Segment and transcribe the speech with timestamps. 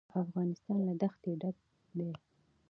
[0.23, 1.57] افغانستان له دښتې ډک
[1.97, 2.09] دی.